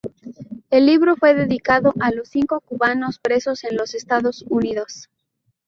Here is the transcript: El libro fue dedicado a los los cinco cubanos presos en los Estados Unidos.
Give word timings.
El 0.71 0.87
libro 0.87 1.15
fue 1.15 1.35
dedicado 1.35 1.93
a 1.99 2.07
los 2.09 2.15
los 2.17 2.29
cinco 2.29 2.59
cubanos 2.61 3.19
presos 3.19 3.63
en 3.65 3.77
los 3.77 3.93
Estados 3.93 4.43
Unidos. 4.49 5.11